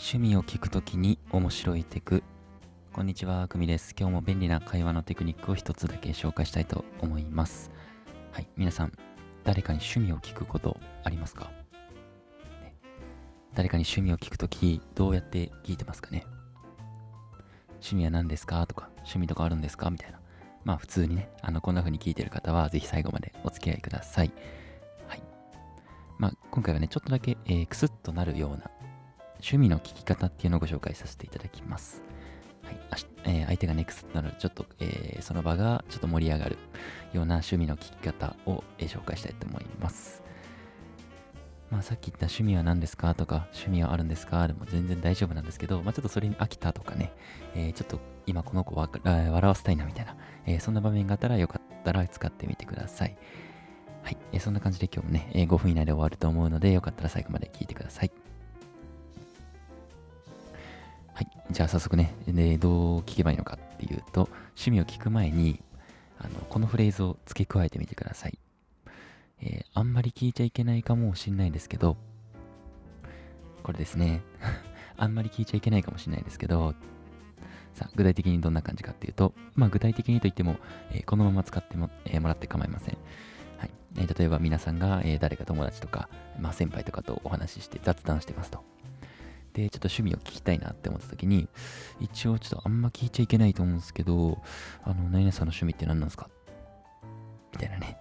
[0.00, 2.22] 趣味を聞くときに面白いテク。
[2.92, 3.96] こんにちはくみです。
[3.98, 7.72] 今日も便利な会話のテクニックを一つだけ紹介したいと思います。
[8.30, 8.92] はい皆さん
[9.42, 11.50] 誰かに趣味を聞くことありますか、
[12.62, 12.76] ね。
[13.54, 16.24] 誰かに趣味を聞くときどうやって聞いてますかね？
[17.72, 18.64] 趣味は何ですか？
[18.68, 19.90] とか趣味とかあるんですか？
[19.90, 20.20] みたいな。
[20.64, 24.30] まあ普通にねあのこんな風に聞いてる方はぜひ最後までお付き合いください。
[25.08, 25.22] はい。
[26.18, 28.70] まあ今回はねちょっとだけ、えークスッとなるような
[29.40, 32.02] 趣味の聞き方っていうのをご紹介させていただきます。
[32.64, 36.58] はいあしえー相手がネクストなので、ちょっと、えーその場がちょっと盛り上がる
[37.12, 40.22] ような趣味の聞き方を、えー紹介したいと思います。
[41.70, 47.12] まあ、さっき言った趣味は何ですかとか、趣味はあるんですかでも全然大丈夫なんですけど、まあ、ちょっとそれに飽きたとかね、
[47.54, 53.16] えーちょっと今この子わ笑わせたいなみたいな、えーそんな場面があったらよかったら使ってみてください。
[54.02, 58.10] はい、えーそんな感じで今日もね、え5分以内で終わると思うので、よかったら最後まで聞いてください。
[61.58, 65.60] じゃあ早速ね、でどう聞けばいいのかっていうと、趣味を聞く前に、
[66.16, 68.38] あのこのフレーズを付け加えてみてください。
[69.42, 71.96] えーあんまり聞いちゃいけないかもしんないですけど、
[73.64, 74.20] これですね。
[74.96, 76.76] あんまり聞いちゃいけないかもしれないですけど、
[77.74, 80.58] さあ、具体的にどんな感じかっていうと、まあ具体的にといっても、
[80.92, 82.96] えーこのまま使っても,、えーもらって構いません。
[83.56, 88.62] はいえー例えば皆さんが、え誰か友達とか、まあ、先輩とかとお話しして雑談してますと。
[89.58, 91.48] で、ちょっと趣味を聞きたいなって思った時に、
[92.00, 94.38] 一応ちょっとあんま聞いちゃいけないと思うんですけど、
[94.84, 96.28] あの、何々さんの趣味って何なんですか？
[97.52, 97.98] みたいなね。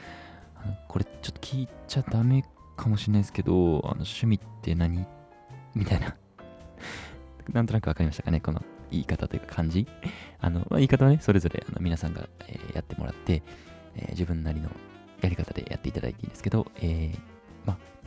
[0.88, 2.42] これちょっと聞いちゃダメ
[2.76, 5.06] かもしれないですけど、あの趣味って何？
[5.74, 6.16] みたいな。
[7.52, 8.40] なんとなくわかりましたかね？
[8.40, 9.86] この言い方というか感じ。
[10.40, 13.42] あの、まあ言い方はね、それぞれあの皆さんが、えーやってもらって、
[13.96, 14.70] えー自分なりの
[15.20, 17.18] やり方でやっていただいていいんですけど、えー、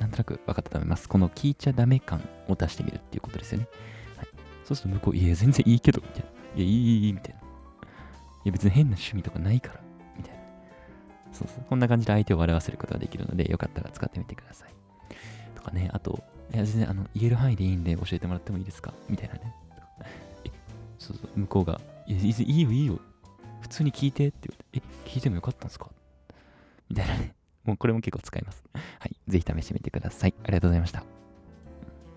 [0.09, 1.07] なんとなく分かったと思います。
[1.07, 3.67] この聞いちゃダメ感を出してみるっていうことですよね。
[4.17, 4.27] はい、
[4.65, 6.29] そうすると向こう、いや、全然いいけど、みたいな。
[6.55, 7.39] いや、いい、いい、いい、みたいな。
[7.39, 7.43] い
[8.45, 9.81] や、別に変な趣味とかないから、
[10.17, 10.39] みたいな。
[11.31, 11.65] そうそう。
[11.69, 14.73] こんな感じで相手を笑わせることができるので、よかったら使ってみてください。
[15.53, 18.91] とかね、あと、いや、全然、あの、言える範囲でいいんで教えてもらってもいいですか？
[19.07, 19.53] みたいなね。
[20.45, 20.49] え、
[20.97, 22.99] そうそう、向こうが、いや、いいよ、いいよ。
[23.61, 25.89] 普通に聞いてって言われて、え、聞いてもよかったんですか？
[26.89, 27.35] みたいなね。
[27.63, 28.63] もうこれも結構使います。
[28.73, 29.15] はい。
[29.27, 30.33] ぜひ試してみてください。
[30.43, 31.03] ありがとうございました。